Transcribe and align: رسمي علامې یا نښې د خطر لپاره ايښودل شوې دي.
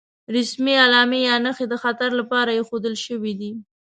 رسمي 0.35 0.73
علامې 0.85 1.19
یا 1.29 1.35
نښې 1.45 1.65
د 1.69 1.73
خطر 1.83 2.09
لپاره 2.19 2.51
ايښودل 2.53 2.95
شوې 3.05 3.33
دي. 3.39 3.51